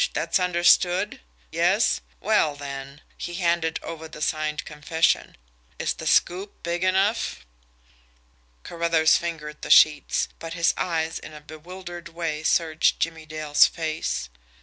That's 0.13 0.39
understood? 0.39 1.19
Yes? 1.51 2.01
Well, 2.19 2.55
then" 2.55 3.01
he 3.19 3.35
handed 3.35 3.79
over 3.83 4.07
the 4.07 4.19
signed 4.19 4.65
confession 4.65 5.37
"is 5.77 5.93
the 5.93 6.07
'scoop' 6.07 6.63
big 6.63 6.83
enough?" 6.83 7.45
Carruthers 8.63 9.17
fingered 9.17 9.61
the 9.61 9.69
sheets, 9.69 10.27
but 10.39 10.53
his 10.53 10.73
eyes 10.75 11.19
in 11.19 11.35
a 11.35 11.41
bewildered 11.41 12.09
way 12.09 12.41
searched 12.41 12.99
Jimmie 12.99 13.27
Dale's 13.27 13.67
face. 13.67 14.29